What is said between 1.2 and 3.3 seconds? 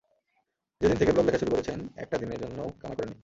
লেখা শুরু করেছেন, একটা দিনের জন্যও কামাই করেননি।